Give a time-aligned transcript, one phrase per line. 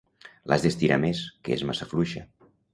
[0.51, 2.27] L'has d'estirar més, que és massa fluixa.